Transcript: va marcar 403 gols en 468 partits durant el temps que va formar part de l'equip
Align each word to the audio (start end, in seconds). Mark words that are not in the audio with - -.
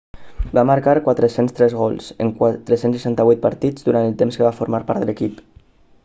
va 0.57 0.61
marcar 0.67 0.93
403 1.07 1.75
gols 1.81 2.07
en 2.25 2.31
468 2.39 3.43
partits 3.43 3.87
durant 3.89 4.09
el 4.13 4.17
temps 4.23 4.39
que 4.41 4.47
va 4.47 4.55
formar 4.61 4.81
part 4.89 5.05
de 5.05 5.09
l'equip 5.11 5.45